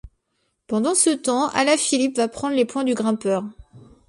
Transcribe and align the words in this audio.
Pendant 0.65 0.95
ce 0.95 1.11
temps, 1.11 1.49
Alaphilippe 1.49 2.17
va 2.17 2.27
prendre 2.27 2.55
les 2.55 2.65
points 2.65 2.83
du 2.83 2.95
grimpeur. 2.95 3.43